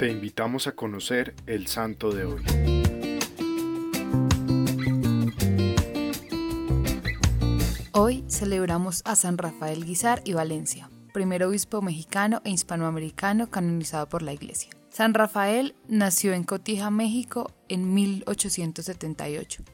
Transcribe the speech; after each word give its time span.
Te 0.00 0.08
invitamos 0.08 0.66
a 0.66 0.72
conocer 0.72 1.34
el 1.44 1.66
santo 1.66 2.10
de 2.10 2.24
hoy. 2.24 2.42
Hoy 7.92 8.24
celebramos 8.26 9.02
a 9.04 9.14
San 9.14 9.36
Rafael 9.36 9.84
Guizar 9.84 10.22
y 10.24 10.32
Valencia, 10.32 10.88
primer 11.12 11.44
obispo 11.44 11.82
mexicano 11.82 12.40
e 12.46 12.50
hispanoamericano 12.50 13.50
canonizado 13.50 14.08
por 14.08 14.22
la 14.22 14.32
Iglesia. 14.32 14.70
San 14.88 15.12
Rafael 15.12 15.74
nació 15.86 16.32
en 16.32 16.44
Cotija, 16.44 16.90
México, 16.90 17.52
en 17.68 17.92
1878. 17.92 19.64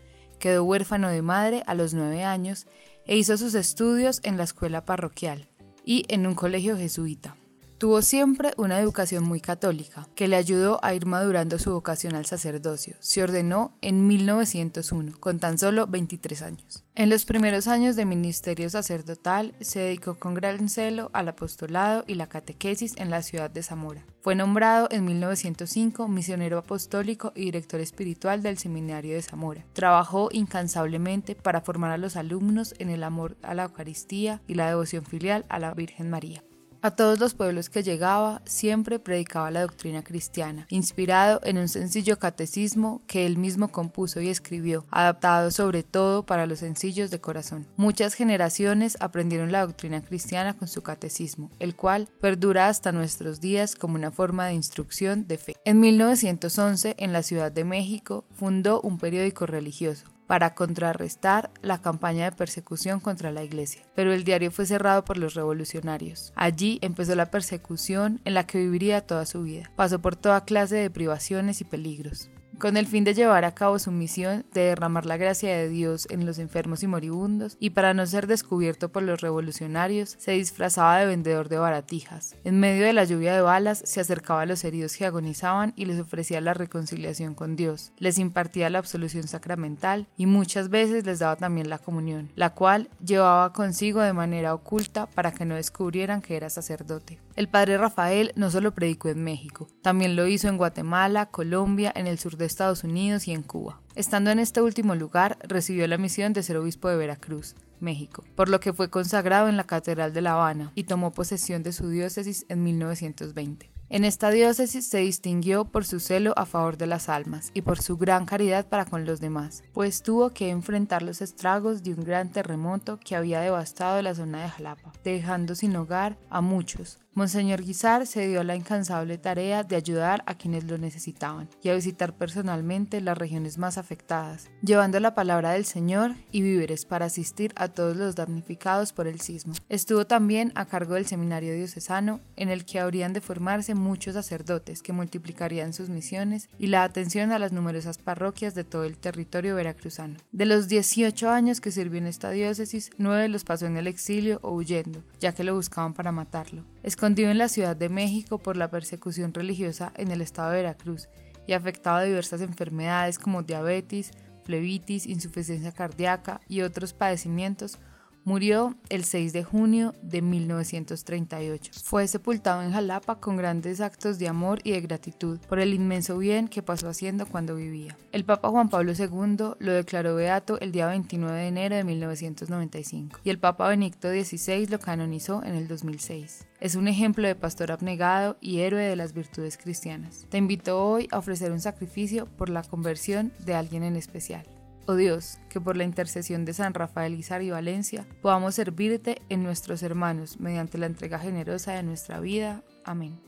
Quedó 0.41 0.65
huérfano 0.65 1.09
de 1.09 1.23
madre 1.23 1.62
a 1.69 1.77
los 1.77 1.95
nueve 1.95 2.24
años 2.24 2.66
e 3.05 3.16
hizo 3.16 3.37
sus 3.37 3.55
estudios 3.55 4.19
en 4.24 4.38
la 4.38 4.43
escuela 4.43 4.84
parroquial 4.84 5.47
y 5.84 6.05
en 6.09 6.27
un 6.27 6.34
colegio 6.34 6.77
jesuita. 6.77 7.37
Tuvo 7.79 8.01
siempre 8.01 8.55
una 8.57 8.80
educación 8.80 9.25
muy 9.25 9.43
católica, 9.43 10.09
que 10.15 10.29
le 10.29 10.37
ayudó 10.37 10.83
a 10.83 10.95
ir 10.95 11.05
madurando 11.05 11.59
su 11.59 11.73
vocación 11.73 12.15
al 12.15 12.25
sacerdocio. 12.25 12.97
Se 13.01 13.23
ordenó 13.23 13.77
en 13.83 14.07
1901, 14.07 15.21
con 15.21 15.39
tan 15.39 15.59
solo 15.59 15.87
23 15.87 16.41
años. 16.41 16.84
En 16.95 17.11
los 17.11 17.27
primeros 17.27 17.69
años 17.69 17.95
de 17.95 18.07
ministerio 18.07 18.70
sacerdotal, 18.70 19.55
se 19.61 19.81
dedicó 19.81 20.15
con 20.15 20.33
gran 20.33 20.70
celo 20.70 21.11
al 21.12 21.29
apostolado 21.29 22.05
y 22.07 22.15
la 22.15 22.29
catequesis 22.29 22.95
en 22.97 23.11
la 23.11 23.20
ciudad 23.20 23.51
de 23.51 23.62
Zamora. 23.62 24.06
Fue 24.23 24.34
nombrado 24.34 24.89
en 24.91 25.05
1905 25.05 26.09
misionero 26.09 26.56
apostólico 26.56 27.34
y 27.37 27.43
director 27.43 27.81
espiritual 27.81 28.43
del 28.43 28.56
Seminario 28.56 29.15
de 29.15 29.20
Zamora. 29.20 29.67
Trabajó 29.75 30.31
incansablemente 30.33 31.34
para 31.34 31.61
formar 31.61 31.91
a 31.91 31.98
los 31.98 32.17
alumnos 32.17 32.75
en 32.79 32.89
el 32.89 33.05
amor 33.05 33.37
a 33.43 33.53
la 33.53 33.65
Eucaristía 33.65 34.41
y 34.47 34.55
la 34.55 34.69
devoción 34.69 35.05
filial 35.05 35.45
a 35.51 35.59
la 35.59 35.75
Virgen 35.75 36.09
María. 36.09 36.43
A 36.83 36.91
todos 36.91 37.19
los 37.19 37.35
pueblos 37.35 37.71
que 37.71 37.83
llegaba 37.83 38.43
siempre 38.45 38.98
predicaba 38.98 39.51
la 39.51 39.62
doctrina 39.62 40.03
cristiana, 40.03 40.67
inspirado 40.69 41.41
en 41.45 41.59
un 41.59 41.69
sencillo 41.69 42.19
catecismo 42.19 43.03
que 43.06 43.27
él 43.27 43.39
mismo 43.39 43.69
compuso 43.69 44.20
y 44.20 44.28
escribió, 44.28 44.84
adaptado 44.91 45.50
sobre 45.50 45.83
todo 45.83 46.25
para 46.25 46.47
los 46.47 46.61
sencillos 46.61 47.11
de 47.11 47.20
corazón. 47.20 47.67
Muchas 47.77 48.15
generaciones 48.15 48.97
aprendieron 49.00 49.53
la 49.53 49.67
doctrina 49.67 50.03
cristiana 50.03 50.55
con 50.55 50.69
su 50.69 50.83
catecismo, 50.83 51.50
el 51.59 51.75
cual 51.75 52.09
perdura 52.20 52.69
hasta 52.69 52.93
nuestros 52.93 53.41
días 53.41 53.75
como 53.75 53.95
una 53.95 54.11
forma 54.11 54.47
de 54.47 54.55
instrucción 54.55 55.27
de 55.27 55.39
fe. 55.39 55.56
En 55.65 55.81
1911, 55.81 56.95
en 56.98 57.12
la 57.12 57.22
Ciudad 57.22 57.50
de 57.53 57.65
México, 57.65 58.25
fundó 58.33 58.81
un 58.81 58.98
periódico 58.98 59.47
religioso, 59.47 60.06
para 60.27 60.55
contrarrestar 60.55 61.50
la 61.62 61.80
campaña 61.80 62.24
de 62.24 62.36
persecución 62.36 63.00
contra 63.00 63.32
la 63.32 63.44
iglesia. 63.44 63.82
Pero 63.94 64.12
el 64.12 64.24
diario 64.24 64.50
fue 64.50 64.66
cerrado 64.66 65.05
por 65.05 65.19
los 65.19 65.34
revolucionarios. 65.34 66.32
Allí 66.36 66.78
empezó 66.82 67.14
la 67.14 67.30
persecución 67.30 68.20
en 68.24 68.34
la 68.34 68.47
que 68.47 68.58
viviría 68.58 69.06
toda 69.06 69.27
su 69.27 69.42
vida. 69.42 69.70
Pasó 69.77 70.00
por 70.00 70.16
toda 70.16 70.44
clase 70.44 70.77
de 70.77 70.91
privaciones 70.91 71.60
y 71.60 71.64
peligros 71.64 72.30
con 72.59 72.77
el 72.77 72.87
fin 72.87 73.05
de 73.05 73.15
llevar 73.15 73.45
a 73.45 73.55
cabo 73.55 73.79
su 73.79 73.91
misión 73.91 74.45
de 74.53 74.62
derramar 74.62 75.07
la 75.07 75.17
gracia 75.17 75.57
de 75.57 75.69
Dios 75.69 76.07
en 76.11 76.27
los 76.27 76.39
enfermos 76.39 76.83
y 76.83 76.87
moribundos, 76.87 77.57
y 77.61 77.71
para 77.71 77.95
no 77.95 78.07
ser 78.07 78.27
descubierto 78.27 78.89
por 78.91 79.03
los 79.03 79.21
revolucionarios, 79.21 80.17
se 80.19 80.33
disfrazaba 80.33 80.99
de 80.99 81.07
vendedor 81.07 81.49
de 81.49 81.59
baratijas. 81.59 82.34
En 82.45 82.61
medio 82.61 82.84
de 82.84 82.93
la 82.93 83.05
lluvia 83.05 83.34
de 83.34 83.43
balas, 83.43 83.83
se 83.84 84.01
acercaba 84.01 84.43
a 84.43 84.47
los 84.47 84.65
heridos 84.65 84.97
que 84.97 85.07
agonizaban 85.07 85.73
y 85.77 85.84
les 85.84 86.01
ofrecía 86.01 86.41
la 86.41 86.55
reconciliación 86.55 87.34
con 87.34 87.57
Dios, 87.57 87.93
les 87.99 88.19
impartía 88.19 88.71
la 88.71 88.79
absolución 88.79 89.29
sacramental 89.29 90.07
y 90.17 90.27
muchas 90.27 90.71
veces 90.71 91.05
les 91.05 91.19
daba 91.19 91.37
también 91.37 91.69
la 91.69 91.79
comunión, 91.79 92.31
la 92.34 92.51
cual 92.51 92.89
llevaba 93.05 93.53
consigo 93.53 94.01
de 94.01 94.12
manera 94.12 94.55
oculta 94.55 95.07
para 95.07 95.33
que 95.33 95.45
no 95.45 95.55
descubrieran 95.55 96.23
que 96.23 96.37
era 96.37 96.51
sacerdote. 96.51 97.19
El 97.37 97.48
padre 97.48 97.77
Rafael 97.77 98.33
no 98.34 98.51
solo 98.51 98.73
predicó 98.73 99.11
en 99.11 99.23
México, 99.23 99.69
también 99.83 100.17
lo 100.17 100.27
hizo 100.27 100.48
en 100.48 100.56
Guatemala, 100.56 101.27
Colombia, 101.27 101.93
en 101.95 102.06
el 102.06 102.19
sur 102.19 102.39
de 102.39 102.47
Estados 102.47 102.83
Unidos 102.83 103.28
y 103.28 103.33
en 103.33 103.43
Cuba. 103.43 103.83
Estando 103.95 104.31
en 104.31 104.38
este 104.38 104.62
último 104.62 104.94
lugar, 104.94 105.37
recibió 105.43 105.87
la 105.87 105.99
misión 105.99 106.33
de 106.33 106.43
ser 106.43 106.56
obispo 106.56 106.88
de 106.88 106.97
Veracruz, 106.97 107.55
México, 107.78 108.25
por 108.37 108.49
lo 108.49 108.59
que 108.59 108.72
fue 108.72 108.88
consagrado 108.88 109.50
en 109.50 109.59
la 109.59 109.65
Catedral 109.65 110.15
de 110.15 110.22
La 110.22 110.33
Habana 110.33 110.72
y 110.75 110.84
tomó 110.84 111.12
posesión 111.12 111.62
de 111.62 111.75
su 111.75 111.91
diócesis 111.91 112.47
en 112.49 112.62
1920. 112.62 113.71
En 113.89 114.05
esta 114.05 114.31
diócesis 114.31 114.89
se 114.89 114.99
distinguió 114.99 115.66
por 115.66 115.84
su 115.84 116.00
celo 116.00 116.33
a 116.37 116.44
favor 116.44 116.77
de 116.77 116.87
las 116.87 117.09
almas 117.09 117.53
y 117.55 117.60
por 117.60 117.81
su 117.81 117.97
gran 117.97 118.27
caridad 118.27 118.66
para 118.66 118.84
con 118.84 119.05
los 119.05 119.21
demás, 119.21 119.62
pues 119.75 120.03
tuvo 120.03 120.31
que 120.31 120.49
enfrentar 120.49 121.03
los 121.03 121.22
estragos 121.22 121.84
de 121.84 121.93
un 121.93 122.03
gran 122.03 122.33
terremoto 122.33 122.99
que 122.99 123.15
había 123.15 123.41
devastado 123.41 124.03
la 124.03 124.15
zona 124.15 124.43
de 124.43 124.49
Jalapa, 124.49 124.93
dejando 125.05 125.55
sin 125.55 125.77
hogar 125.77 126.19
a 126.31 126.41
muchos, 126.41 126.99
Monseñor 127.16 127.62
Guizar 127.62 128.06
se 128.06 128.28
dio 128.28 128.44
la 128.44 128.56
incansable 128.56 129.16
tarea 129.16 129.65
de 129.65 129.75
ayudar 129.75 130.22
a 130.27 130.34
quienes 130.34 130.65
lo 130.65 130.77
necesitaban 130.77 131.49
y 131.62 131.71
a 131.71 131.75
visitar 131.75 132.15
personalmente 132.15 133.00
las 133.00 133.16
regiones 133.16 133.56
más 133.56 133.78
afectadas, 133.78 134.50
llevando 134.60 135.00
la 135.00 135.15
palabra 135.15 135.53
del 135.53 135.65
Señor 135.65 136.12
y 136.31 136.43
víveres 136.43 136.84
para 136.84 137.06
asistir 137.06 137.54
a 137.56 137.69
todos 137.69 137.97
los 137.97 138.16
damnificados 138.16 138.93
por 138.93 139.06
el 139.06 139.22
sismo. 139.22 139.54
Estuvo 139.71 140.06
también 140.06 140.53
a 140.56 140.66
cargo 140.66 140.93
del 140.93 141.06
seminario 141.06 141.54
diocesano, 141.54 142.21
en 142.37 142.50
el 142.50 142.66
que 142.66 142.81
habrían 142.81 143.15
de 143.15 143.22
formarse 143.22 143.75
muchos 143.75 144.12
sacerdotes 144.12 144.83
que 144.83 144.93
multiplicarían 144.93 145.72
sus 145.72 145.88
misiones 145.88 146.50
y 146.59 146.66
la 146.66 146.84
atención 146.84 147.33
a 147.33 147.38
las 147.38 147.50
numerosas 147.50 147.97
parroquias 147.97 148.54
de 148.54 148.65
todo 148.65 148.84
el 148.84 148.98
territorio 148.98 149.54
veracruzano. 149.54 150.19
De 150.33 150.44
los 150.44 150.69
18 150.69 151.31
años 151.31 151.62
que 151.62 151.72
sirvió 151.72 151.98
en 151.98 152.09
esta 152.09 152.31
diócesis, 152.31 152.91
nueve 152.98 153.31
los 153.31 153.44
pasó 153.44 153.65
en 153.65 153.78
el 153.78 153.87
exilio 153.87 154.38
o 154.43 154.50
huyendo, 154.50 155.03
ya 155.19 155.33
que 155.33 155.44
lo 155.44 155.54
buscaban 155.54 155.94
para 155.94 156.12
matarlo 156.12 156.62
escondido 156.86 157.30
en 157.32 157.38
la 157.38 157.48
Ciudad 157.48 157.76
de 157.76 157.88
México 157.88 158.38
por 158.38 158.56
la 158.56 158.70
persecución 158.70 159.34
religiosa 159.34 159.92
en 159.97 160.12
el 160.12 160.20
estado 160.20 160.50
de 160.50 160.58
Veracruz 160.58 161.08
y 161.44 161.52
afectado 161.52 161.97
a 161.97 162.04
diversas 162.04 162.41
enfermedades 162.41 163.19
como 163.19 163.42
diabetes, 163.42 164.12
flebitis, 164.44 165.04
insuficiencia 165.06 165.72
cardíaca 165.72 166.41
y 166.48 166.60
otros 166.60 166.92
padecimientos, 166.92 167.80
Murió 168.26 168.75
el 168.88 169.04
6 169.04 169.32
de 169.32 169.44
junio 169.44 169.94
de 170.03 170.20
1938. 170.20 171.70
Fue 171.84 172.09
sepultado 172.09 172.60
en 172.60 172.72
Jalapa 172.72 173.20
con 173.20 173.37
grandes 173.37 173.81
actos 173.81 174.19
de 174.19 174.26
amor 174.26 174.59
y 174.64 174.72
de 174.72 174.81
gratitud 174.81 175.38
por 175.48 175.60
el 175.60 175.72
inmenso 175.72 176.19
bien 176.19 176.48
que 176.48 176.60
pasó 176.60 176.88
haciendo 176.88 177.26
cuando 177.26 177.54
vivía. 177.54 177.97
El 178.10 178.25
Papa 178.25 178.48
Juan 178.48 178.69
Pablo 178.69 178.94
II 178.98 179.54
lo 179.60 179.72
declaró 179.72 180.16
beato 180.16 180.59
el 180.59 180.72
día 180.72 180.88
29 180.88 181.38
de 181.38 181.47
enero 181.47 181.76
de 181.76 181.84
1995 181.84 183.20
y 183.22 183.31
el 183.31 183.38
Papa 183.38 183.69
Benedicto 183.69 184.09
XVI 184.09 184.66
lo 184.66 184.81
canonizó 184.81 185.44
en 185.44 185.54
el 185.54 185.69
2006. 185.69 186.48
Es 186.59 186.75
un 186.75 186.88
ejemplo 186.88 187.28
de 187.28 187.36
pastor 187.36 187.70
abnegado 187.70 188.38
y 188.41 188.59
héroe 188.59 188.82
de 188.82 188.97
las 188.97 189.12
virtudes 189.12 189.56
cristianas. 189.56 190.26
Te 190.31 190.38
invito 190.38 190.84
hoy 190.84 191.06
a 191.12 191.19
ofrecer 191.19 191.53
un 191.53 191.60
sacrificio 191.60 192.26
por 192.26 192.48
la 192.48 192.65
conversión 192.65 193.32
de 193.44 193.54
alguien 193.54 193.84
en 193.84 193.94
especial. 193.94 194.44
Oh 194.88 194.94
Dios, 194.94 195.41
que 195.48 195.60
por 195.60 195.76
la 195.76 195.82
intercesión 195.82 196.44
de 196.44 196.54
San 196.54 196.72
Rafael 196.72 197.14
Izar 197.14 197.42
y 197.42 197.50
Valencia 197.50 198.06
podamos 198.22 198.54
servirte 198.54 199.20
en 199.28 199.42
nuestros 199.42 199.82
hermanos 199.82 200.38
mediante 200.38 200.78
la 200.78 200.86
entrega 200.86 201.19
generosa 201.19 201.72
de 201.72 201.82
nuestra 201.82 202.20
vida. 202.20 202.62
Amén. 202.84 203.19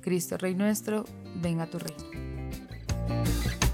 Cristo 0.00 0.38
Rey 0.38 0.54
nuestro, 0.54 1.04
venga 1.42 1.66
tu 1.66 1.80
reino. 1.80 3.65